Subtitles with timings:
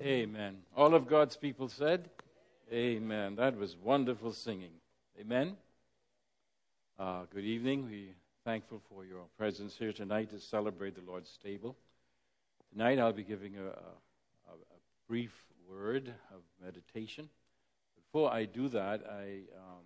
[0.00, 0.58] Amen.
[0.76, 2.08] All of God's people said,
[2.72, 3.34] Amen.
[3.34, 4.70] That was wonderful singing.
[5.20, 5.56] Amen.
[6.96, 7.84] Uh, good evening.
[7.84, 8.14] We're
[8.44, 11.74] thankful for your presence here tonight to celebrate the Lord's table.
[12.72, 15.32] Tonight I'll be giving a, a, a brief
[15.68, 17.28] word of meditation.
[17.96, 19.82] Before I do that, I um,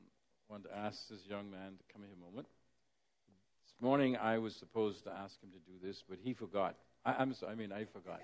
[0.50, 2.48] want to ask this young man to come here a moment.
[3.64, 6.74] This morning I was supposed to ask him to do this, but he forgot.
[7.02, 8.20] I, am sorry, I mean, I forgot.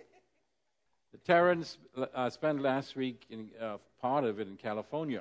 [1.29, 1.77] Terrence
[2.15, 5.21] uh, spent last week in uh, part of it in California,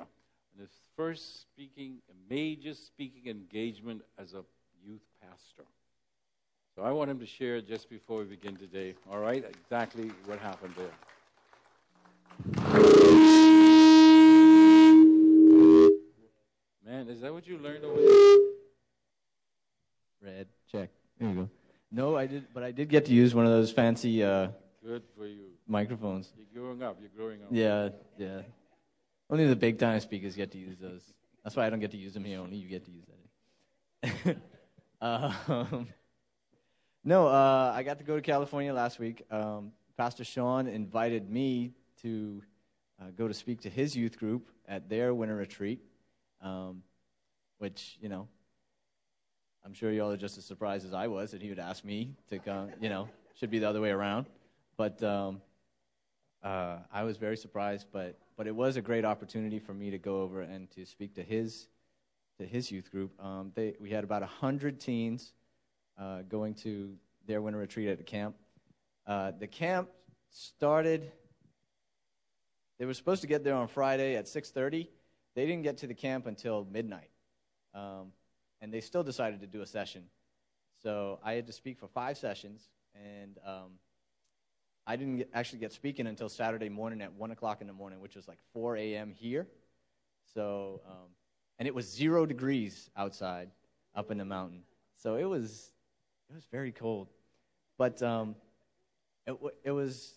[0.54, 1.98] and his first speaking,
[2.30, 4.44] major speaking engagement as a
[4.86, 5.64] youth pastor.
[6.76, 8.96] So I want him to share just before we begin today.
[9.12, 10.88] All right, exactly what happened there.
[16.86, 18.38] Man, is that what you learned over there?
[20.22, 20.90] Red check.
[21.20, 21.50] There you go.
[21.92, 24.24] No, I did, but I did get to use one of those fancy.
[24.24, 24.50] Uh.
[25.68, 26.34] Microphones.
[26.38, 26.98] You're growing up.
[27.00, 27.50] You're growing up.
[27.52, 28.42] Yeah, yeah.
[29.30, 31.02] Only the big time speakers get to use those.
[31.44, 32.40] That's why I don't get to use them here.
[32.40, 33.06] Only you get to use
[34.04, 34.38] that.
[35.02, 35.88] um,
[37.04, 39.24] no, uh, I got to go to California last week.
[39.30, 42.42] Um, Pastor Sean invited me to
[43.02, 45.80] uh, go to speak to his youth group at their winter retreat,
[46.42, 46.84] um,
[47.58, 48.28] which, you know,
[49.66, 52.16] I'm sure y'all are just as surprised as I was that he would ask me
[52.30, 54.28] to come, you know, should be the other way around.
[54.78, 55.42] But um,
[56.44, 59.98] uh, I was very surprised, but, but it was a great opportunity for me to
[59.98, 61.68] go over and to speak to his,
[62.40, 63.12] to his youth group.
[63.24, 65.34] Um, they, we had about 100 teens
[66.00, 68.36] uh, going to their winter retreat at the camp.
[69.06, 69.90] Uh, the camp
[70.30, 71.12] started,
[72.80, 74.88] they were supposed to get there on Friday at 6.30.
[75.36, 77.10] They didn't get to the camp until midnight.
[77.74, 78.12] Um,
[78.62, 80.04] and they still decided to do a session.
[80.82, 83.72] So I had to speak for five sessions, and um,
[84.88, 88.00] I didn't get, actually get speaking until Saturday morning at 1 o'clock in the morning,
[88.00, 89.12] which was like 4 a.m.
[89.12, 89.46] here.
[90.34, 91.10] So, um,
[91.60, 93.50] and it was zero degrees outside
[93.94, 94.62] up in the mountain.
[94.96, 95.74] So it was,
[96.30, 97.10] it was very cold.
[97.78, 98.36] But um,
[99.26, 99.36] it,
[99.66, 100.14] it was,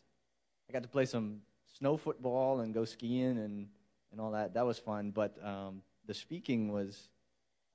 [0.68, 1.40] I got to play some
[1.78, 3.66] snow football and go skiing and,
[4.12, 4.54] and all that.
[4.54, 5.10] That was fun.
[5.10, 7.08] But um, the speaking was,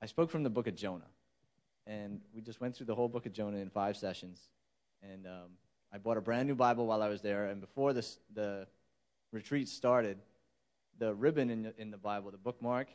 [0.02, 1.10] I spoke from the book of Jonah.
[1.86, 4.40] And we just went through the whole book of Jonah in five sessions.
[5.02, 5.50] And um,
[5.96, 8.66] I bought a brand new Bible while I was there, and before this, the
[9.32, 10.18] retreat started,
[10.98, 12.88] the ribbon in the, in the Bible, the bookmark,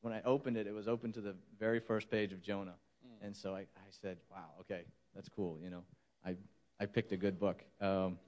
[0.00, 2.76] when I opened it, it was open to the very first page of Jonah.
[3.06, 3.26] Mm.
[3.26, 4.84] And so I, I said, wow, okay,
[5.14, 5.58] that's cool.
[5.62, 5.82] You know,
[6.24, 6.36] I,
[6.80, 7.62] I picked a good book.
[7.78, 8.18] Um,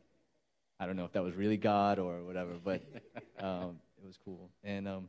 [0.79, 2.83] I don't know if that was really God or whatever, but
[3.41, 4.51] um, it was cool.
[4.63, 5.09] And um,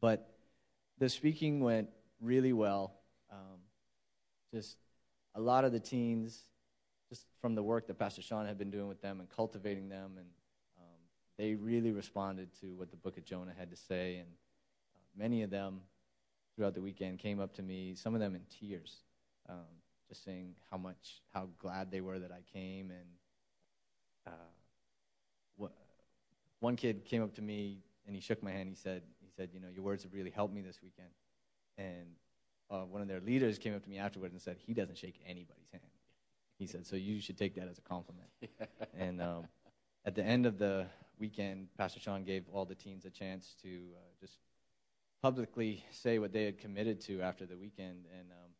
[0.00, 0.36] but
[1.00, 1.88] the speaking went
[2.20, 2.94] really well.
[3.32, 3.58] Um,
[4.54, 4.76] just
[5.34, 6.44] a lot of the teens
[7.10, 10.12] just from the work that Pastor Sean had been doing with them and cultivating them,
[10.16, 10.26] and
[10.78, 11.00] um,
[11.36, 14.28] they really responded to what the Book of Jonah had to say, and
[14.94, 15.80] uh, many of them
[16.54, 18.98] throughout the weekend came up to me, some of them in tears,
[19.48, 19.66] um,
[20.08, 23.08] just saying how much, how glad they were that I came, and
[24.28, 24.52] uh,
[25.56, 25.72] what,
[26.60, 28.68] one kid came up to me and he shook my hand.
[28.68, 31.10] He said, he said, you know, your words have really helped me this weekend,
[31.76, 32.06] and
[32.70, 35.20] uh, one of their leaders came up to me afterward and said he doesn't shake
[35.26, 35.82] anybody's hand.
[36.60, 38.28] He said, so you should take that as a compliment.
[38.98, 39.44] and um,
[40.04, 40.86] at the end of the
[41.18, 44.34] weekend, Pastor Sean gave all the teens a chance to uh, just
[45.22, 48.04] publicly say what they had committed to after the weekend.
[48.12, 48.50] And um,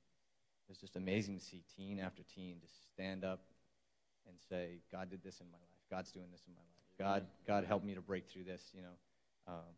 [0.66, 3.40] it was just amazing to see teen after teen just stand up
[4.26, 5.82] and say, God did this in my life.
[5.90, 6.88] God's doing this in my life.
[6.98, 8.62] God, God helped me to break through this.
[8.74, 8.96] You know,
[9.46, 9.74] um,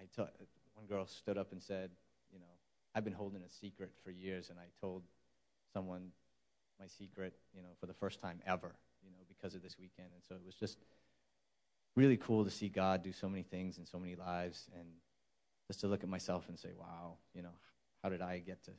[0.00, 0.30] I t-
[0.72, 1.90] one girl stood up and said,
[2.32, 2.46] you know,
[2.94, 5.02] I've been holding a secret for years, and I told
[5.74, 6.12] someone
[6.78, 10.08] my secret, you know, for the first time ever, you know, because of this weekend.
[10.14, 10.78] And so it was just
[11.94, 14.86] really cool to see God do so many things in so many lives and
[15.66, 17.54] just to look at myself and say, wow, you know,
[18.02, 18.70] how did I get to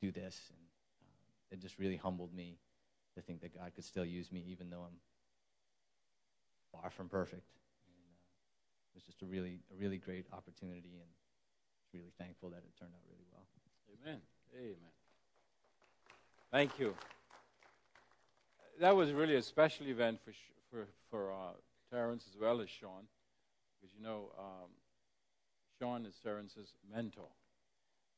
[0.00, 0.38] do this?
[0.50, 0.60] And
[1.02, 2.58] uh, it just really humbled me
[3.16, 4.98] to think that God could still use me even though I'm
[6.72, 7.48] far from perfect.
[7.86, 11.10] And uh, it was just a really, a really great opportunity and
[11.92, 13.46] really thankful that it turned out really well.
[14.02, 14.20] Amen.
[14.54, 14.97] Amen.
[16.50, 16.94] Thank you.
[18.80, 20.32] That was really a special event for
[20.70, 21.52] for for uh,
[21.92, 23.04] Terrence as well as Sean,
[23.76, 24.70] because you know um,
[25.78, 27.28] Sean is Terrence's mentor,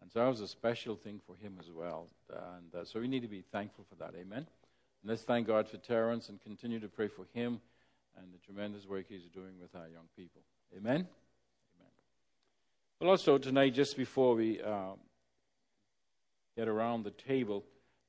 [0.01, 2.07] and so that was a special thing for him as well.
[2.29, 4.15] And uh, so we need to be thankful for that.
[4.15, 4.47] Amen.
[5.03, 7.61] And let's thank God for Terrence and continue to pray for him
[8.17, 10.43] and the tremendous work he's doing with our young people.
[10.77, 10.95] Amen.
[10.95, 11.07] Amen.
[13.01, 14.99] But also tonight, just before we um,
[16.57, 17.65] get around the table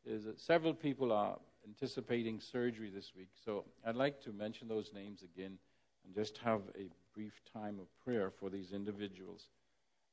[0.06, 3.30] is that several people are anticipating surgery this week.
[3.46, 5.58] So I'd like to mention those names again
[6.06, 9.48] and just have a brief time of prayer for these individuals.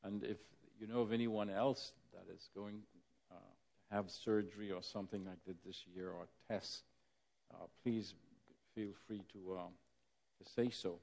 [0.05, 0.38] And if
[0.79, 2.81] you know of anyone else that is going
[3.31, 6.82] uh, to have surgery or something like that this year or tests,
[7.52, 8.14] uh, please
[8.75, 10.99] feel free to, uh, to say so.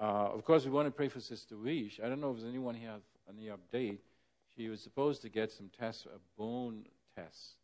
[0.00, 2.00] Uh, of course, we want to pray for Sister Wish.
[2.02, 2.92] I don't know if there's anyone here
[3.28, 3.98] any update.
[4.56, 6.84] She was supposed to get some tests, a bone
[7.14, 7.56] test.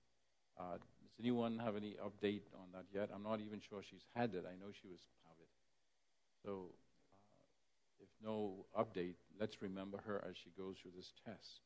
[0.58, 3.10] Uh, does anyone have any update on that yet?
[3.14, 4.44] I'm not even sure she's had it.
[4.46, 5.48] I know she was have it.
[6.44, 11.60] So, uh, if no update, let's remember her as she goes through this test.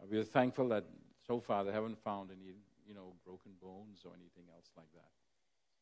[0.00, 0.84] Uh, we are thankful that
[1.26, 2.52] so far they haven't found any,
[2.86, 5.10] you know, broken bones or anything else like that.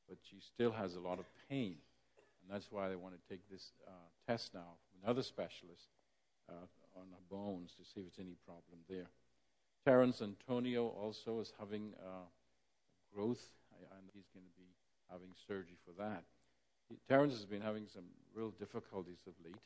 [0.08, 1.76] But she still has a lot of pain.
[2.42, 3.90] And that's why they want to take this uh,
[4.28, 5.88] test now from another specialist
[6.48, 6.66] uh,
[6.96, 9.08] on her bones to see if there's any problem there.
[9.84, 12.24] Terence Antonio also is having uh,
[13.14, 13.44] growth,
[13.92, 14.68] and he's going to be
[15.10, 16.24] having surgery for that.
[17.08, 18.04] Terence has been having some
[18.34, 19.60] real difficulties of late,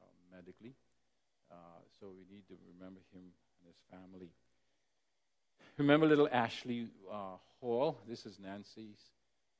[0.00, 0.74] uh, medically,
[1.50, 4.30] uh, so we need to remember him and his family.
[5.78, 7.98] Remember little Ashley uh, Hall?
[8.08, 8.98] This is Nancy's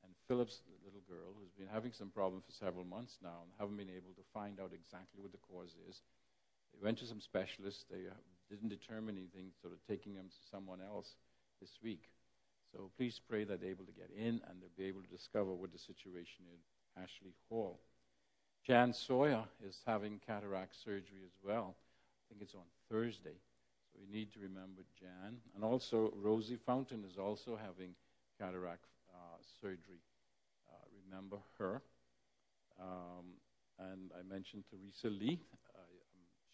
[0.03, 3.77] and Philip's little girl who's been having some problem for several months now and haven't
[3.77, 6.01] been able to find out exactly what the cause is.
[6.73, 7.85] They went to some specialists.
[7.89, 8.05] They
[8.49, 11.15] didn't determine anything, sort of taking them to someone else
[11.61, 12.03] this week.
[12.71, 15.53] So please pray that they're able to get in and they'll be able to discover
[15.53, 16.61] what the situation is.
[16.97, 17.79] Ashley Hall.
[18.65, 21.75] Jan Sawyer is having cataract surgery as well.
[21.75, 23.35] I think it's on Thursday.
[23.91, 25.37] So we need to remember Jan.
[25.55, 27.93] And also, Rosie Fountain is also having
[28.39, 30.01] cataract uh, surgery.
[30.67, 31.81] Uh, remember her.
[32.79, 33.37] Um,
[33.79, 35.39] and I mentioned Teresa Lee.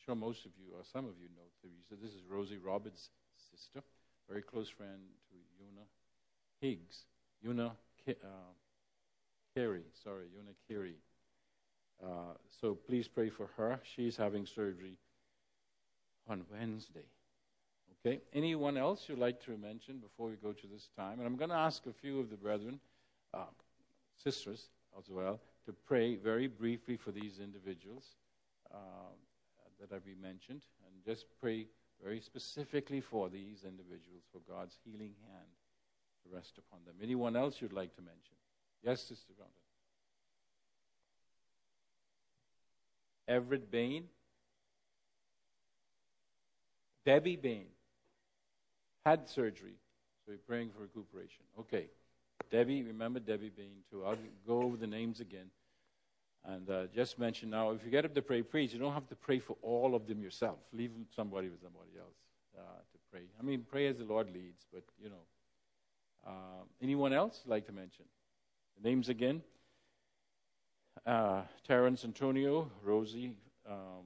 [0.06, 2.02] Sure most of you, or some of you, know Teresa.
[2.02, 3.10] This is Rosie Roberts'
[3.52, 3.86] sister,
[4.30, 5.00] very close friend
[5.30, 5.86] to Una
[6.62, 7.06] Higgs.
[7.46, 7.76] Una
[8.08, 8.14] uh,
[9.54, 10.96] Carey, sorry, Una Carey.
[12.02, 13.80] Uh, so please pray for her.
[13.84, 14.98] She's having surgery
[16.30, 17.06] on Wednesday.
[18.06, 18.22] Okay.
[18.34, 21.20] Anyone else you'd like to mention before we go to this time?
[21.20, 22.80] And I'm going to ask a few of the brethren,
[23.34, 23.52] uh,
[24.16, 28.16] sisters as well, to pray very briefly for these individuals
[28.74, 28.78] uh,
[29.80, 31.68] that have been mentioned, and just pray
[32.04, 35.48] very specifically for these individuals for God's healing hand
[36.24, 36.96] to rest upon them.
[37.02, 38.36] Anyone else you'd like to mention?
[38.84, 39.50] Yes, Sister Brown.
[43.28, 44.06] Everett Bain.
[47.06, 47.66] Debbie Bain
[49.06, 49.76] had surgery,
[50.26, 51.44] so we're praying for recuperation.
[51.60, 51.88] Okay.
[52.52, 54.04] Debbie, remember Debbie Bain too.
[54.06, 54.18] I'll
[54.48, 55.50] go over the names again.
[56.46, 59.08] And uh, just mention now, if you get up to pray, please, you don't have
[59.10, 60.58] to pray for all of them yourself.
[60.74, 62.16] Leave somebody with somebody else
[62.58, 63.24] uh, to pray.
[63.40, 65.24] I mean, pray as the Lord leads, but, you know.
[66.26, 68.06] Uh, anyone else like to mention?
[68.82, 69.42] The names again?
[71.06, 73.34] Uh, Terence Antonio, Rosie
[73.70, 74.06] um,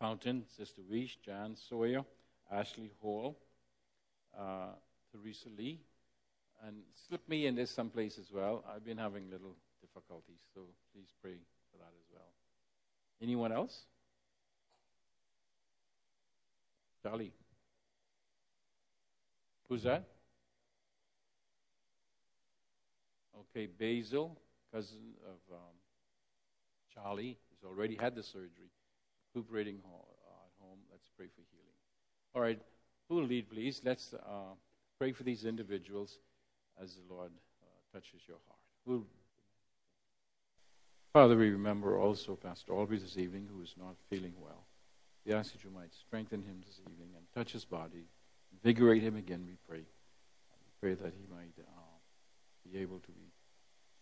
[0.00, 2.04] Fountain, Sister Weish, Jan Sawyer,
[2.50, 3.36] Ashley Hall,
[4.38, 4.68] uh,
[5.10, 5.80] Teresa Lee,
[6.66, 6.76] and
[7.08, 8.64] slip me in this someplace as well.
[8.72, 9.56] I've been having little
[9.96, 10.60] difficulties, so
[10.92, 11.36] please pray
[11.70, 12.28] for that as well.
[13.22, 13.84] Anyone else?
[17.02, 17.32] Charlie.
[19.68, 20.04] Who's that?
[23.38, 24.38] Okay, Basil,
[24.72, 25.74] cousin of um,
[26.94, 28.70] Charlie, has already had the surgery,
[29.34, 30.78] recuperating uh, at home.
[30.90, 31.76] Let's pray for healing.
[32.34, 32.60] All right,
[33.08, 33.80] who will lead, please?
[33.84, 34.54] Let's uh,
[34.98, 36.18] pray for these individuals
[36.82, 37.30] as the Lord
[37.62, 38.60] uh, touches your heart.
[38.84, 39.04] We'll
[41.16, 44.68] Father, we remember also Pastor Albee this evening who is not feeling well.
[45.24, 48.04] We ask that you might strengthen him this evening and touch his body,
[48.52, 49.80] invigorate him again, we pray.
[49.88, 51.96] We pray that he might uh,
[52.68, 53.32] be able to be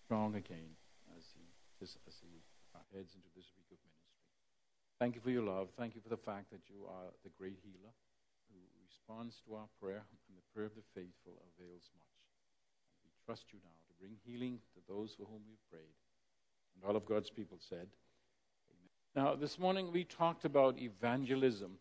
[0.03, 0.75] strong again
[1.15, 1.47] as he,
[1.87, 2.43] as he
[2.91, 4.19] heads into this week of ministry.
[4.99, 5.71] Thank you for your love.
[5.79, 7.95] Thank you for the fact that you are the great healer
[8.51, 12.19] who responds to our prayer, and the prayer of the faithful avails much.
[12.99, 15.95] And we trust you now to bring healing to those for whom we've prayed.
[16.75, 17.87] And all of God's people said,
[19.17, 19.27] Amen.
[19.27, 21.79] Now, this morning we talked about evangelism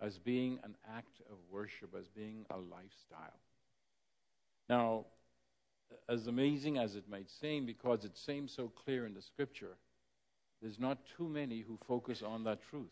[0.00, 3.38] as being an act of worship, as being a lifestyle.
[4.68, 5.06] Now,
[6.08, 9.76] as amazing as it might seem, because it seems so clear in the scripture,
[10.60, 12.86] there's not too many who focus on that truth.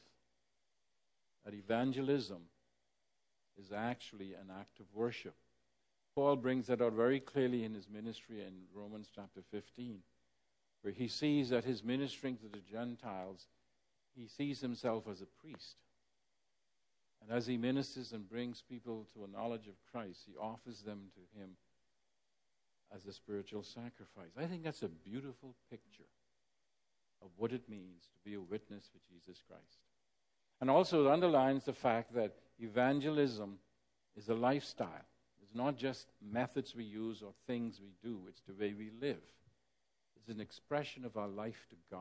[1.44, 2.42] That evangelism
[3.58, 5.34] is actually an act of worship.
[6.14, 10.00] Paul brings that out very clearly in his ministry in Romans chapter 15
[10.82, 13.46] where he sees that his ministering to the Gentiles,
[14.16, 15.76] he sees himself as a priest.
[17.22, 21.10] And as he ministers and brings people to a knowledge of Christ, he offers them
[21.14, 21.50] to him
[22.94, 24.32] as a spiritual sacrifice.
[24.38, 26.08] I think that's a beautiful picture
[27.22, 29.78] of what it means to be a witness for Jesus Christ.
[30.60, 33.58] And also, it underlines the fact that evangelism
[34.16, 35.06] is a lifestyle.
[35.42, 39.22] It's not just methods we use or things we do, it's the way we live.
[40.20, 42.00] It's an expression of our life to God.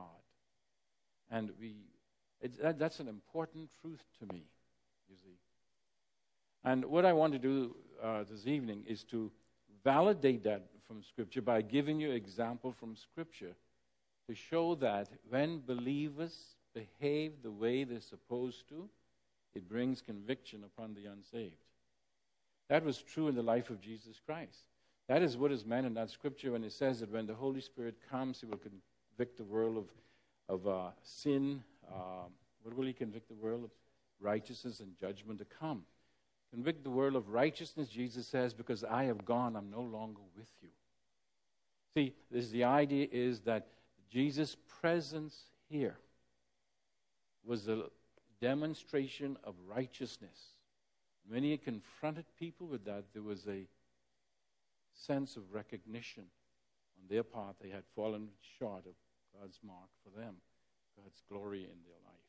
[1.31, 1.75] And we,
[2.61, 4.43] that, that's an important truth to me,
[5.09, 5.37] you see.
[6.63, 9.31] And what I want to do uh, this evening is to
[9.83, 13.55] validate that from Scripture by giving you example from Scripture
[14.27, 16.35] to show that when believers
[16.73, 18.89] behave the way they're supposed to,
[19.55, 21.55] it brings conviction upon the unsaved.
[22.69, 24.65] That was true in the life of Jesus Christ.
[25.09, 27.61] That is what is meant in that scripture when it says that when the Holy
[27.61, 29.87] Spirit comes, he will convict the world of,
[30.47, 31.63] of uh, sin.
[31.91, 32.27] Uh,
[32.61, 33.71] what will he convict the world of?
[34.21, 35.83] Righteousness and judgment to come.
[36.51, 40.49] Convict the world of righteousness, Jesus says, because I have gone, I'm no longer with
[40.61, 40.69] you.
[41.95, 43.65] See, this, the idea is that
[44.11, 45.97] Jesus' presence here
[47.43, 47.85] was a
[48.41, 50.49] demonstration of righteousness.
[51.27, 53.65] When he confronted people with that, there was a
[55.05, 56.23] sense of recognition
[56.97, 57.55] on their part.
[57.61, 58.93] They had fallen short of
[59.39, 60.35] God's mark for them,
[60.97, 62.19] God's glory in their life.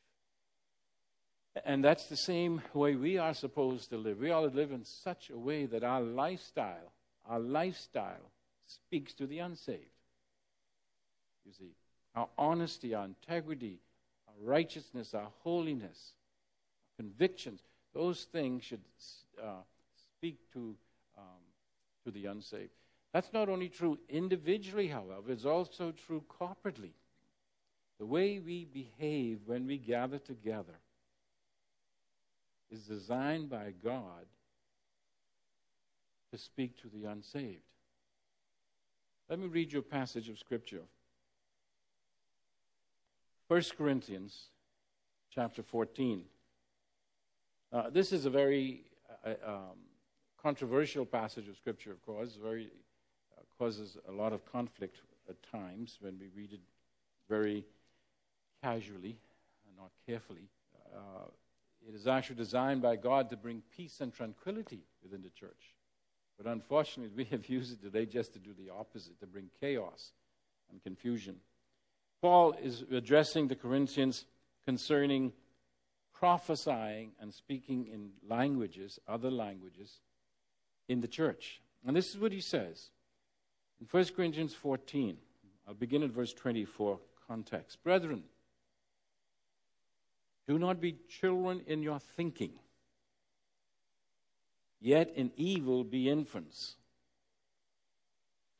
[1.65, 4.19] And that's the same way we are supposed to live.
[4.19, 6.93] We to live in such a way that our lifestyle,
[7.27, 8.31] our lifestyle
[8.65, 9.79] speaks to the unsaved.
[11.45, 11.71] You see,
[12.15, 13.79] our honesty, our integrity,
[14.27, 16.13] our righteousness, our holiness,
[16.99, 17.61] our convictions,
[17.93, 18.81] those things should
[19.41, 19.61] uh,
[20.17, 20.75] speak to,
[22.11, 22.71] the unsaved.
[23.13, 26.93] That's not only true individually, however, it's also true corporately.
[27.99, 30.79] The way we behave when we gather together
[32.71, 34.25] is designed by God
[36.31, 37.61] to speak to the unsaved.
[39.29, 40.83] Let me read you a passage of Scripture.
[43.49, 44.45] 1 Corinthians
[45.29, 46.23] chapter 14.
[47.73, 48.85] Uh, this is a very
[49.25, 49.77] uh, um,
[50.41, 52.37] controversial passage of Scripture, of course.
[52.41, 52.69] Very
[53.37, 56.59] uh, causes a lot of conflict at times when we read it
[57.29, 57.65] very
[58.63, 59.17] casually
[59.67, 60.49] and not carefully.
[60.93, 61.25] Uh,
[61.87, 65.73] it is actually designed by God to bring peace and tranquility within the church.
[66.37, 70.11] But unfortunately, we have used it today just to do the opposite, to bring chaos
[70.71, 71.37] and confusion.
[72.21, 74.25] Paul is addressing the Corinthians
[74.65, 75.33] concerning
[76.13, 79.99] prophesying and speaking in languages, other languages,
[80.91, 81.61] in the church.
[81.85, 82.89] And this is what he says
[83.79, 85.17] in 1 Corinthians 14.
[85.67, 87.83] I'll begin at verse 24 context.
[87.83, 88.23] Brethren,
[90.47, 92.53] do not be children in your thinking,
[94.79, 96.75] yet in evil be infants.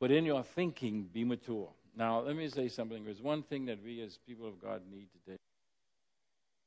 [0.00, 1.68] But in your thinking be mature.
[1.96, 3.04] Now, let me say something.
[3.04, 5.36] There's one thing that we as people of God need today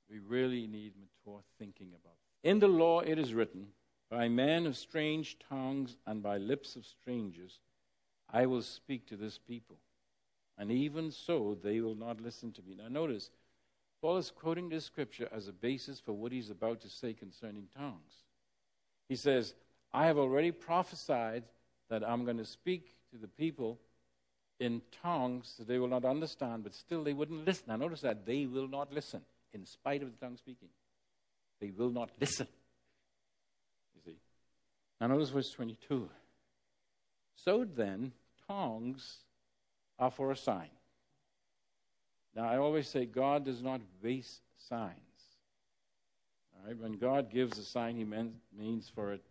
[0.10, 2.15] we really need mature thinking about.
[2.43, 3.67] In the law it is written,
[4.10, 7.60] By men of strange tongues and by lips of strangers
[8.32, 9.78] I will speak to this people.
[10.58, 12.76] And even so they will not listen to me.
[12.76, 13.30] Now notice,
[14.02, 17.68] Paul is quoting this scripture as a basis for what he's about to say concerning
[17.78, 18.24] tongues.
[19.10, 19.54] He says,
[19.94, 21.44] I have already prophesied
[21.90, 23.80] that I'm going to speak to the people
[24.60, 27.66] in tongues that they will not understand, but still they wouldn't listen.
[27.68, 29.22] Now notice that they will not listen
[29.54, 30.70] in spite of the tongue speaking.
[31.60, 32.48] They will not listen.
[35.00, 36.10] Now notice verse 22.
[37.36, 38.12] So then,
[38.48, 39.18] tongues
[40.00, 40.70] are for a sign.
[42.36, 45.00] Now I always say God does not waste signs.
[46.54, 46.78] All right?
[46.78, 49.24] When God gives a sign, he means for it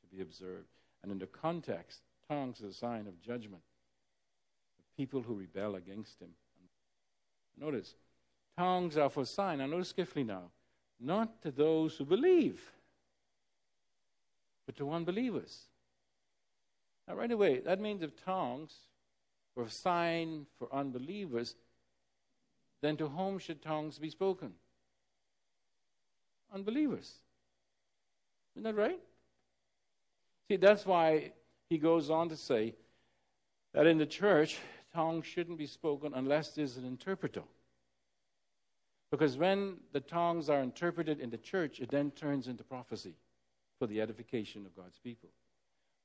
[0.00, 0.68] to be observed.
[1.02, 3.62] And in the context, tongues is a sign of judgment.
[4.76, 6.30] The people who rebel against him.
[7.56, 7.94] Notice,
[8.56, 9.58] tongues are for a sign.
[9.58, 10.50] Now, notice carefully now.
[11.00, 12.60] Not to those who believe,
[14.68, 15.62] but to unbelievers.
[17.08, 18.74] Now, right away, that means if tongues
[19.56, 21.54] were a sign for unbelievers,
[22.82, 24.52] then to whom should tongues be spoken?
[26.52, 27.14] Unbelievers.
[28.54, 29.00] Isn't that right?
[30.48, 31.32] See, that's why
[31.70, 32.74] he goes on to say
[33.72, 34.58] that in the church,
[34.92, 37.44] tongues shouldn't be spoken unless there's an interpreter.
[39.10, 43.14] Because when the tongues are interpreted in the church, it then turns into prophecy
[43.78, 45.30] for the edification of God's people.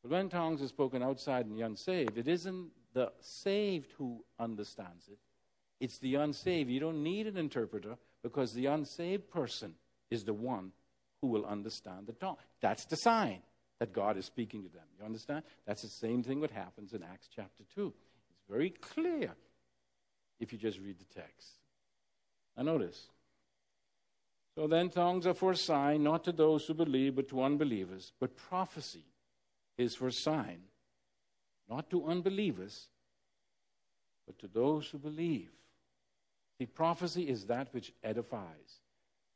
[0.02, 5.08] But when tongues are spoken outside and the unsaved, it isn't the saved who understands
[5.08, 5.18] it,
[5.80, 6.70] it's the unsaved.
[6.70, 9.76] You don't need an interpreter because the unsaved person
[10.12, 10.72] is the one
[11.22, 12.38] who will understand the tongue.
[12.62, 13.42] That's the sign.
[13.80, 14.86] that God is speaking to them.
[14.98, 15.44] You understand?
[15.68, 17.94] That's the same thing what happens in Acts chapter 2.
[18.32, 19.32] It's very clear
[20.40, 21.50] if you just read the text.
[22.56, 23.10] Now, notice.
[24.56, 28.14] So then, tongues are for a sign, not to those who believe, but to unbelievers.
[28.20, 29.06] But prophecy
[29.78, 30.60] is for a sign,
[31.68, 32.88] not to unbelievers,
[34.28, 35.50] but to those who believe.
[36.60, 38.82] See, prophecy is that which edifies.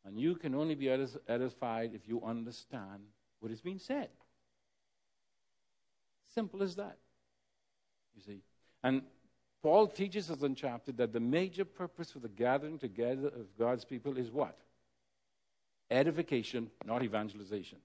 [0.06, 3.02] And you can only be edified if you understand
[3.40, 4.10] what is being said.
[6.34, 6.98] Simple as that.
[8.16, 8.42] You see.
[8.84, 9.02] And
[9.64, 13.84] Paul teaches us in chapter that the major purpose for the gathering together of God's
[13.84, 14.58] people is what?
[15.90, 17.78] Edification, not evangelization.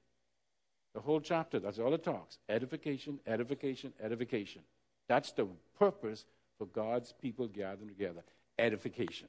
[0.95, 2.39] The whole chapter, that's all it talks.
[2.49, 4.63] Edification, edification, edification.
[5.09, 5.47] That's the
[5.79, 6.25] purpose
[6.59, 8.23] for God's people gathering together.
[8.59, 9.29] Edification.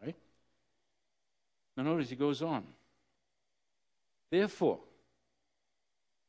[0.00, 0.16] All right?
[1.76, 2.64] Now notice he goes on.
[4.30, 4.80] Therefore,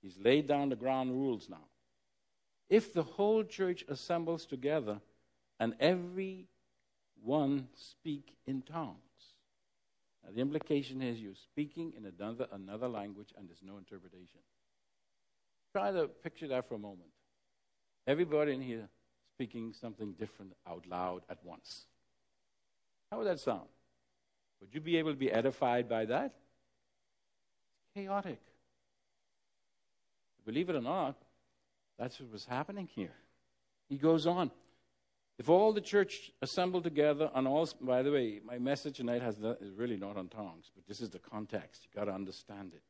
[0.02, 1.66] he's laid down the ground rules now.
[2.70, 5.00] If the whole church assembles together
[5.60, 6.48] and every
[7.24, 8.98] one speak in tongues.
[10.24, 14.40] Now, the implication is you're speaking in another, another language and there's no interpretation.
[15.74, 17.10] Try to picture that for a moment.
[18.08, 18.90] Everybody in here
[19.36, 21.86] speaking something different out loud at once.
[23.12, 23.68] How would that sound?
[24.62, 26.34] Would you be able to be edified by that?
[27.82, 28.40] It's chaotic.
[30.46, 31.16] Believe it or not,
[31.98, 33.14] that's what was happening here.
[33.90, 34.52] He goes on.
[35.44, 39.36] If all the church assembled together on all, by the way, my message tonight has
[39.60, 41.82] is really not on tongues, but this is the context.
[41.84, 42.82] You've got to understand it.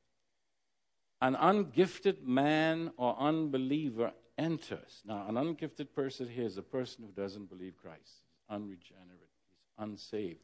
[1.20, 5.02] An ungifted man or unbeliever enters.
[5.04, 8.22] Now, an ungifted person here is a person who doesn't believe Christ.
[8.22, 9.32] He's unregenerate.
[9.50, 10.44] He's unsaved.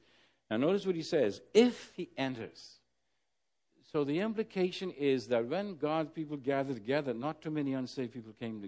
[0.49, 2.79] Now, notice what he says if he enters.
[3.91, 8.33] So the implication is that when God's people gathered together, not too many unsaved people
[8.39, 8.67] came to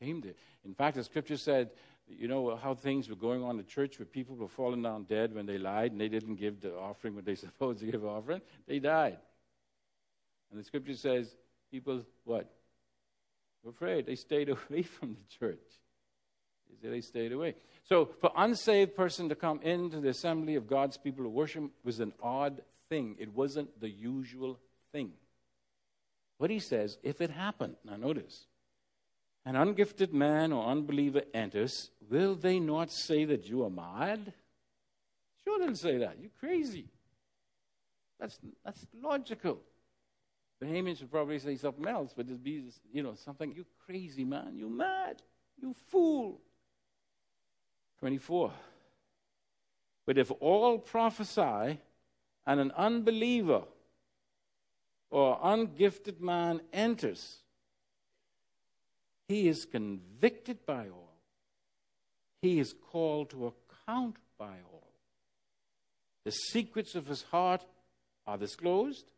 [0.00, 0.34] came there.
[0.64, 1.70] In fact, the scripture said,
[2.18, 5.04] you know how things were going on in the church where people were falling down
[5.04, 8.04] dead when they lied and they didn't give the offering when they supposed to give
[8.04, 8.40] offering?
[8.66, 9.18] They died.
[10.50, 11.34] And the scripture says
[11.70, 12.50] people what?
[13.62, 14.06] Were afraid.
[14.06, 15.58] They stayed away from the church.
[16.82, 17.56] They stayed away.
[17.84, 22.00] So for unsaved person to come into the assembly of God's people to worship was
[22.00, 23.16] an odd thing.
[23.18, 24.58] It wasn't the usual
[24.92, 25.12] thing.
[26.38, 28.46] but he says, if it happened, now notice,
[29.44, 34.32] an ungifted man or unbeliever enters, will they not say that you are mad?
[35.44, 36.16] Sure, they'll say that.
[36.20, 36.86] You're crazy.
[38.18, 39.60] That's, that's logical.
[40.62, 44.56] Bahamians would probably say something else, but it'd be, you know, something, you crazy man,
[44.56, 45.22] you mad,
[45.60, 46.40] you fool.
[48.00, 48.52] 24.
[50.04, 51.78] But if all prophesy
[52.46, 53.62] and an unbeliever
[55.10, 57.38] or ungifted man enters,
[59.28, 61.09] he is convicted by all.
[62.42, 64.92] He is called to account by all.
[66.24, 67.64] The secrets of his heart
[68.26, 69.10] are disclosed,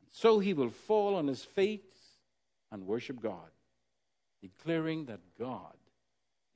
[0.00, 1.80] and so he will fall on his face
[2.70, 3.50] and worship God,
[4.42, 5.76] declaring that God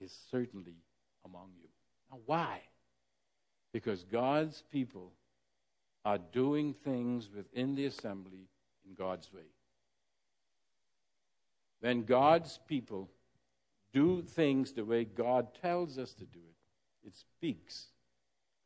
[0.01, 0.77] is certainly
[1.25, 1.69] among you.
[2.11, 2.61] Now, why?
[3.73, 5.13] Because God's people
[6.05, 8.49] are doing things within the assembly
[8.87, 9.53] in God's way.
[11.81, 13.09] When God's people
[13.93, 17.89] do things the way God tells us to do it, it speaks,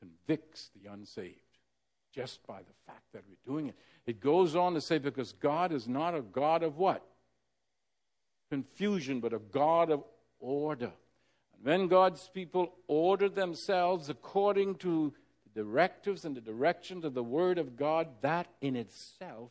[0.00, 1.40] convicts the unsaved
[2.16, 3.74] just by the fact that we're doing it.
[4.06, 7.04] It goes on to say, because God is not a God of what?
[8.50, 10.02] Confusion, but a God of
[10.40, 10.92] order.
[11.54, 15.12] And when God's people order themselves according to
[15.44, 19.50] the directives and the directions of the Word of God, that in itself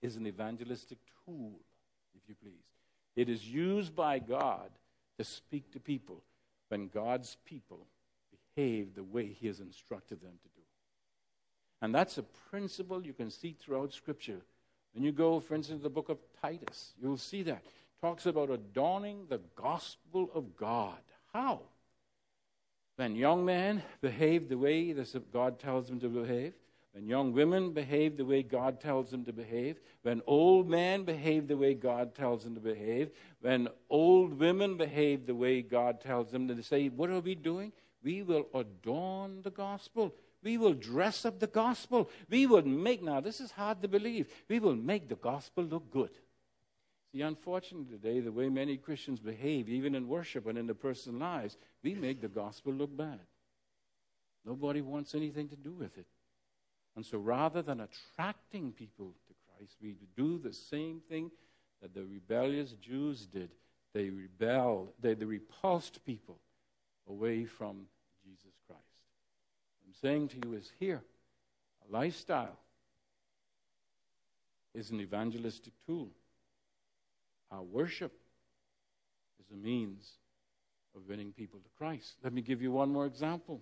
[0.00, 1.60] is an evangelistic tool,
[2.14, 2.64] if you please.
[3.14, 4.70] It is used by God
[5.18, 6.22] to speak to people
[6.68, 7.86] when God's people
[8.54, 10.62] behave the way He has instructed them to do.
[11.82, 14.40] And that's a principle you can see throughout Scripture.
[14.94, 17.62] When you go, for instance, to the book of Titus, you'll see that.
[17.64, 20.98] It talks about adorning the gospel of God.
[21.32, 21.60] How?
[22.96, 24.94] When young men behave the way
[25.32, 26.54] God tells them to behave,
[26.96, 31.46] when young women behave the way God tells them to behave, when old men behave
[31.46, 33.10] the way God tells them to behave,
[33.42, 37.72] when old women behave the way God tells them to say, what are we doing?
[38.02, 40.14] We will adorn the gospel.
[40.42, 42.08] We will dress up the gospel.
[42.30, 45.90] We will make, now this is hard to believe, we will make the gospel look
[45.90, 46.12] good.
[47.12, 51.20] See, unfortunately today, the way many Christians behave, even in worship and in their personal
[51.20, 53.20] lives, we make the gospel look bad.
[54.46, 56.06] Nobody wants anything to do with it.
[56.96, 61.30] And so rather than attracting people to Christ, we do the same thing
[61.82, 63.50] that the rebellious Jews did.
[63.92, 66.38] They rebelled, they, they repulsed people
[67.08, 67.86] away from
[68.24, 68.82] Jesus Christ.
[69.86, 71.02] I'm saying to you is here,
[71.88, 72.58] a lifestyle
[74.74, 76.08] is an evangelistic tool.
[77.50, 78.12] Our worship
[79.38, 80.12] is a means
[80.94, 82.16] of winning people to Christ.
[82.24, 83.60] Let me give you one more example.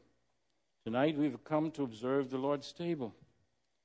[0.85, 3.15] Tonight we've come to observe the Lord's table.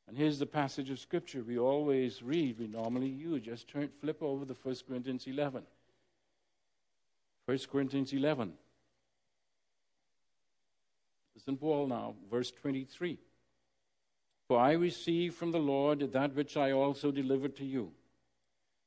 [0.09, 3.43] And here's the passage of Scripture we always read, we normally use.
[3.43, 5.61] Just turn, flip over the 1 Corinthians 11.
[7.45, 8.53] 1 Corinthians 11.
[11.35, 13.19] Listen, Paul now, verse 23.
[14.47, 17.91] For I received from the Lord that which I also delivered to you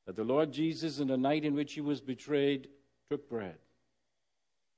[0.07, 2.67] that the Lord Jesus, in the night in which he was betrayed,
[3.09, 3.59] took bread.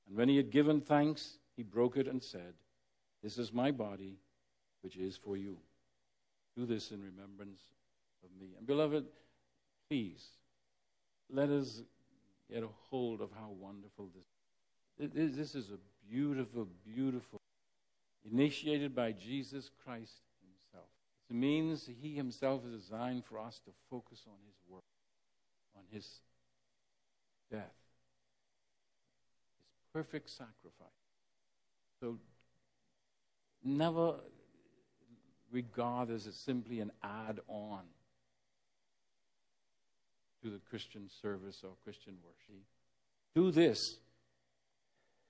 [0.07, 2.53] And when he had given thanks, he broke it and said,
[3.23, 4.19] This is my body,
[4.83, 5.57] which is for you.
[6.57, 7.59] Do this in remembrance
[8.23, 8.53] of me.
[8.57, 9.05] And beloved,
[9.89, 10.25] please,
[11.29, 11.81] let us
[12.51, 15.35] get a hold of how wonderful this is.
[15.35, 15.77] This is a
[16.09, 17.41] beautiful, beautiful,
[18.31, 20.89] initiated by Jesus Christ himself.
[21.29, 24.83] It means he himself is designed for us to focus on his work,
[25.75, 26.07] on his
[27.51, 27.73] death,
[29.73, 30.87] his perfect sacrifice.
[31.99, 32.17] So
[33.63, 34.15] never
[35.55, 37.81] regard as simply an add on
[40.43, 42.61] to the Christian service or Christian worship.
[43.33, 43.97] Do this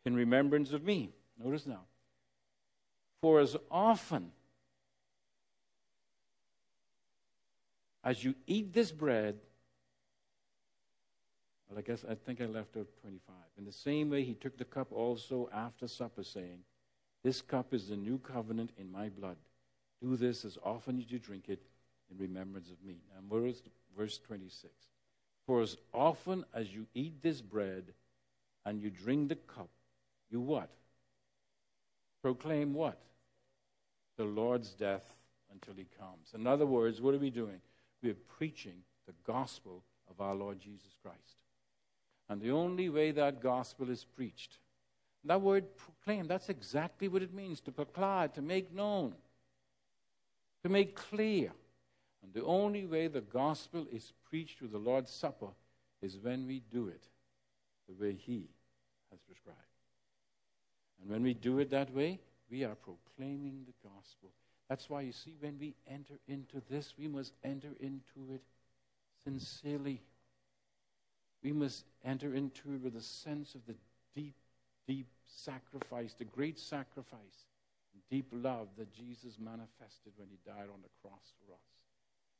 [0.03, 1.11] in remembrance of me.
[1.41, 1.81] Notice now.
[3.21, 4.31] For as often
[8.03, 9.37] as you eat this bread,
[11.69, 13.35] well, I guess I think I left out 25.
[13.57, 16.59] In the same way, he took the cup also after supper, saying,
[17.23, 19.37] This cup is the new covenant in my blood.
[20.05, 21.63] Do this as often as you drink it
[22.11, 22.97] in remembrance of me.
[23.11, 23.63] Now, verse,
[23.97, 24.71] verse 26.
[25.47, 27.85] For as often as you eat this bread
[28.67, 29.69] and you drink the cup,
[30.29, 30.69] you what?
[32.21, 32.99] Proclaim what?
[34.17, 35.15] The Lord's death
[35.51, 36.33] until he comes.
[36.35, 37.59] In other words, what are we doing?
[38.03, 41.37] We're preaching the gospel of our Lord Jesus Christ.
[42.29, 44.59] And the only way that gospel is preached,
[45.23, 49.15] that word proclaim, that's exactly what it means to proclaim, to make known
[50.65, 51.51] to make clear.
[52.23, 55.49] And the only way the gospel is preached through the Lord's Supper
[56.01, 57.03] is when we do it
[57.87, 58.49] the way He
[59.11, 59.59] has prescribed.
[60.99, 64.31] And when we do it that way, we are proclaiming the gospel.
[64.67, 68.41] That's why you see, when we enter into this, we must enter into it
[69.23, 70.01] sincerely.
[71.43, 73.75] We must enter into it with a sense of the
[74.15, 74.33] deep,
[74.87, 77.45] deep sacrifice, the great sacrifice
[78.09, 81.59] deep love that Jesus manifested when he died on the cross for us.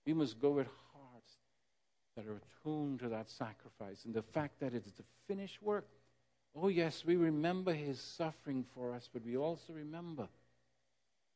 [0.06, 1.34] We must go with hearts
[2.16, 5.88] that are attuned to that sacrifice and the fact that it is the finished work.
[6.56, 10.28] Oh, yes, we remember his suffering for us, but we also remember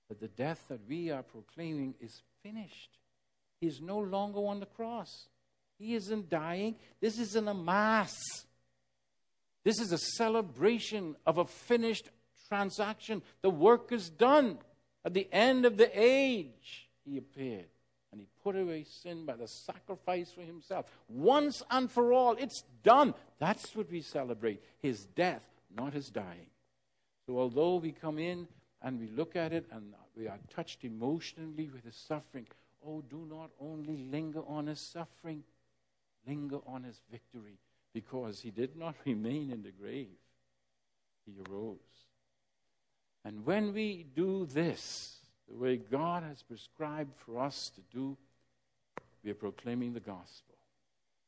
[0.07, 2.97] that the death that we are proclaiming is finished.
[3.59, 5.27] He is no longer on the cross.
[5.77, 6.75] He isn't dying.
[7.01, 8.15] This isn't a mass.
[9.63, 12.09] This is a celebration of a finished
[12.49, 13.21] transaction.
[13.41, 14.57] The work is done.
[15.05, 17.67] At the end of the age, he appeared.
[18.11, 20.87] And he put away sin by the sacrifice for himself.
[21.07, 23.13] Once and for all, it's done.
[23.37, 26.47] That's what we celebrate his death, not his dying.
[27.25, 28.47] So, although we come in
[28.81, 32.47] and we look at it and we are touched emotionally with his suffering,
[32.85, 35.43] oh, do not only linger on his suffering,
[36.27, 37.59] linger on his victory,
[37.93, 40.17] because he did not remain in the grave,
[41.25, 41.77] he arose.
[43.25, 45.17] And when we do this,
[45.49, 48.17] the way God has prescribed for us to do,
[49.23, 50.55] we are proclaiming the gospel.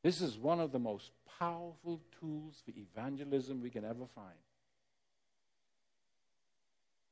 [0.04, 4.28] This is one of the most powerful tools for evangelism we can ever find.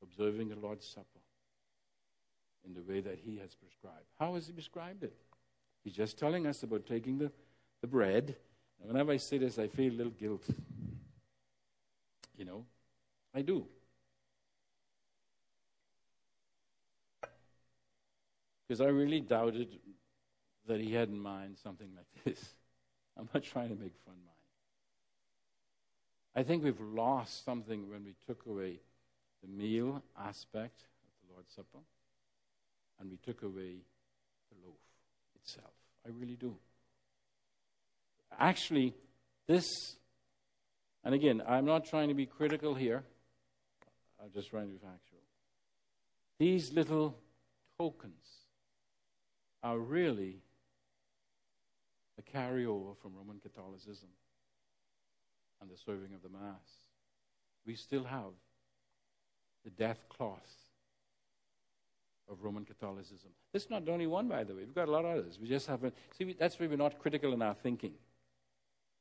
[0.02, 1.06] Observing the Lord's Supper
[2.66, 4.06] in the way that He has prescribed.
[4.18, 5.14] How has He prescribed it?
[5.84, 7.30] He's just telling us about taking the,
[7.80, 8.36] the bread.
[8.80, 10.44] And whenever I say this, I feel a little guilt.
[12.36, 12.64] You know,
[13.34, 13.66] I do.
[18.70, 19.80] Because I really doubted
[20.68, 22.54] that he had in mind something like this.
[23.18, 24.36] I'm not trying to make fun of mine.
[26.36, 28.78] I think we've lost something when we took away
[29.42, 31.80] the meal aspect of the Lord's Supper
[33.00, 33.78] and we took away
[34.52, 34.78] the loaf
[35.34, 35.72] itself.
[36.06, 36.54] I really do.
[38.38, 38.94] Actually,
[39.48, 39.66] this,
[41.02, 43.02] and again, I'm not trying to be critical here,
[44.22, 45.18] I'm just trying to be factual.
[46.38, 47.16] These little
[47.76, 48.40] tokens
[49.62, 50.42] are really
[52.18, 54.08] a carryover from Roman Catholicism
[55.60, 56.86] and the serving of the Mass.
[57.66, 58.32] We still have
[59.64, 60.56] the death cloth
[62.30, 63.30] of Roman Catholicism.
[63.52, 64.60] This is not the only one, by the way.
[64.60, 65.38] We've got a lot of others.
[65.40, 65.94] We just haven't.
[66.16, 67.92] See, that's why we're not critical in our thinking.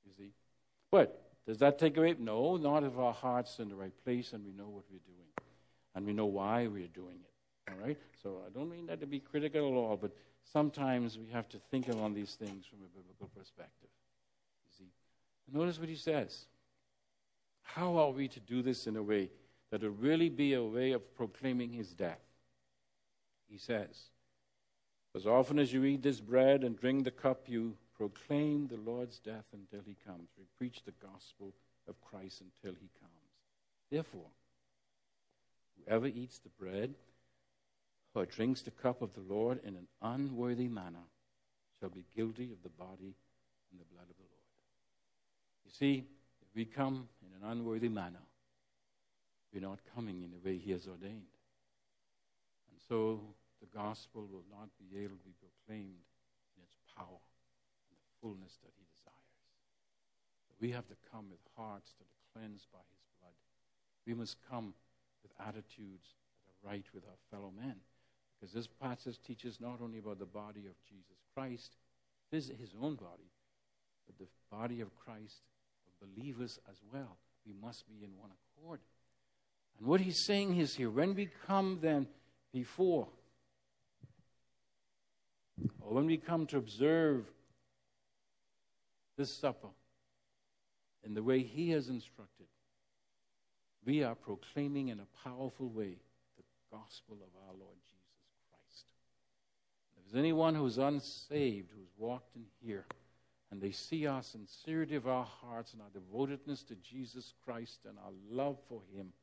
[0.05, 0.31] You see?
[0.91, 2.15] But does that take away?
[2.19, 5.27] No, not if our heart's in the right place and we know what we're doing.
[5.95, 7.71] And we know why we're doing it.
[7.71, 7.97] All right?
[8.21, 10.11] So I don't mean that to be critical at all, but
[10.51, 13.89] sometimes we have to think on these things from a biblical perspective.
[14.65, 15.57] You see?
[15.57, 16.45] Notice what he says.
[17.63, 19.29] How are we to do this in a way
[19.71, 22.19] that will really be a way of proclaiming his death?
[23.49, 24.09] He says,
[25.15, 29.19] As often as you eat this bread and drink the cup, you proclaim the Lord's
[29.19, 30.29] death until he comes.
[30.37, 31.53] We preach the gospel
[31.87, 33.11] of Christ until he comes.
[33.91, 34.29] Therefore,
[35.77, 36.93] whoever eats the bread
[38.15, 41.05] or drinks the cup of the Lord in an unworthy manner
[41.79, 43.15] shall be guilty of the body
[43.71, 44.49] and the blood of the Lord.
[45.65, 46.03] You see,
[46.41, 48.25] if we come in an unworthy manner,
[49.53, 51.33] we're not coming in the way He has ordained.
[52.69, 53.21] And so
[53.61, 56.05] the gospel will not be able to be proclaimed
[56.57, 57.21] in its power
[57.85, 59.45] and the fullness that He desires.
[60.49, 63.37] But we have to come with hearts that are cleansed by His blood.
[64.05, 64.73] We must come
[65.21, 67.77] with attitudes that are right with our fellow men.
[68.39, 71.75] Because this passage teaches not only about the body of Jesus Christ,
[72.31, 73.31] his, his own body,
[74.05, 75.41] but the body of Christ,
[75.87, 77.17] of believers as well.
[77.45, 78.79] We must be in one accord.
[79.77, 82.07] And what he's saying is here when we come then
[82.53, 83.07] before,
[85.81, 87.25] or when we come to observe
[89.17, 89.67] this supper
[91.03, 92.47] in the way he has instructed,
[93.85, 95.97] we are proclaiming in a powerful way
[96.37, 97.77] the gospel of our Lord
[100.09, 102.85] is anyone who's unsaved, who's walked in here,
[103.51, 107.97] and they see our sincerity of our hearts and our devotedness to Jesus Christ and
[107.99, 109.13] our love for Him,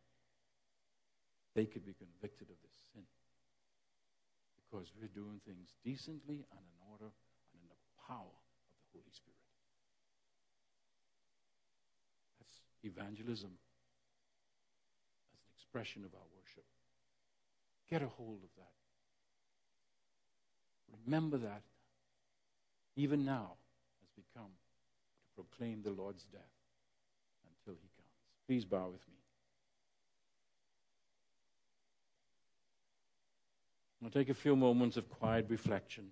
[1.55, 3.03] they could be convicted of this sin.
[4.55, 9.11] Because we're doing things decently and in order and in the power of the Holy
[9.11, 9.35] Spirit.
[12.39, 13.51] That's evangelism
[15.35, 16.65] as an expression of our worship.
[17.91, 18.86] Get a hold of that.
[21.07, 21.63] Remember that
[22.97, 23.53] even now
[24.03, 26.41] as we come to proclaim the Lord's death
[27.45, 28.09] until he comes.
[28.47, 29.17] Please bow with me.
[34.05, 36.11] I'll take a few moments of quiet reflection.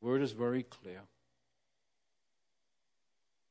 [0.00, 1.00] Word is very clear.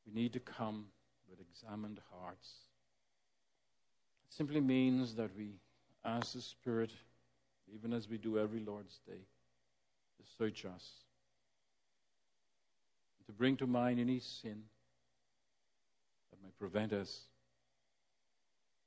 [0.06, 0.88] We need to come
[1.30, 2.50] with examined hearts.
[4.28, 5.52] It simply means that we
[6.04, 6.92] ask the Spirit
[7.74, 9.14] even as we do every Lord's Day,
[10.18, 10.90] to search us,
[13.26, 14.64] to bring to mind any sin
[16.30, 17.22] that may prevent us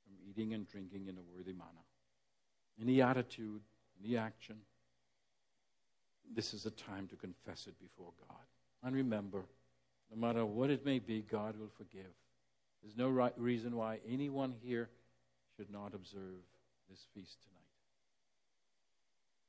[0.04, 1.70] from eating and drinking in a worthy manner.
[2.80, 3.62] Any attitude,
[4.02, 4.56] any action,
[6.34, 8.38] this is a time to confess it before God.
[8.82, 9.44] And remember,
[10.10, 12.12] no matter what it may be, God will forgive.
[12.82, 14.90] There's no right reason why anyone here
[15.56, 16.42] should not observe
[16.90, 17.63] this feast tonight.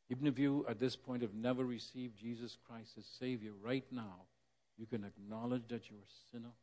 [0.10, 4.28] Even if you, at this point, have never received Jesus Christ as Savior, right now,
[4.78, 6.54] you can acknowledge that you're a sinner,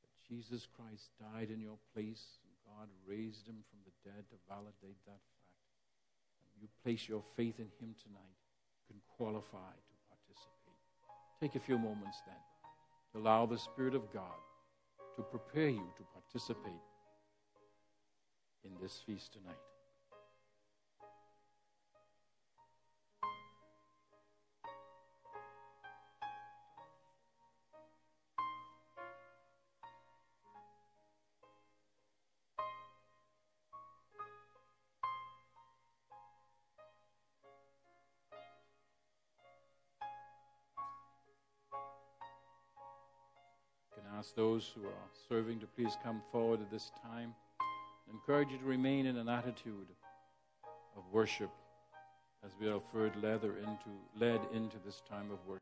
[0.00, 4.36] that Jesus Christ died in your place, and God raised him from the dead to
[4.48, 5.52] validate that fact.
[6.54, 8.36] And you place your faith in him tonight,
[8.88, 10.80] you can qualify to participate.
[11.40, 12.40] Take a few moments then
[13.12, 14.40] to allow the Spirit of God
[15.16, 16.72] to prepare you to participate
[18.64, 19.75] in this feast tonight.
[44.16, 47.34] Ask those who are serving to please come forward at this time.
[47.60, 49.88] I encourage you to remain in an attitude
[50.96, 51.50] of worship
[52.42, 55.52] as we are further led into this time of worship.